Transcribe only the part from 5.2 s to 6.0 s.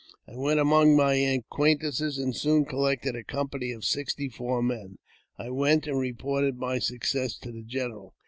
I went and